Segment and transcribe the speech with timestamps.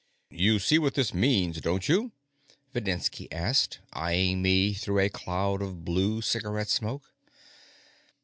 [0.31, 2.11] "You see what this means, don't you?"
[2.73, 7.13] Videnski asked, eying me through a cloud of blue cigarette smoke.